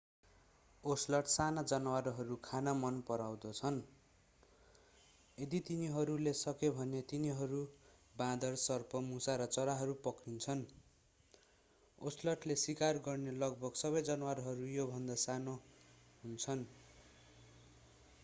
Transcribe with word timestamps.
ocelot 0.83 1.27
साना 1.31 1.63
जनावरहरू 1.71 2.35
खान 2.43 2.69
मन 2.77 2.95
पराउँदछ 3.09 3.69
यदि 5.37 5.59
तिनीहरूले 5.67 6.33
सके 6.39 6.71
भने 6.71 7.01
तिनीहरू 7.07 7.59
बाँदर 8.15 8.57
सर्प 8.63 8.95
मुसा 9.05 9.37
र 9.37 9.47
चराहरू 9.51 9.97
पक्रिन्छन् 10.03 10.65
ओसलटले 12.01 12.59
शिकार 12.63 13.03
गर्ने 13.05 13.37
लगभग 13.39 13.81
सबै 13.83 14.05
जनावरहरू 14.05 14.73
यो 14.73 14.89
भन्दा 14.89 15.21
सानो 15.21 15.57
हुन्छन् 16.23 16.67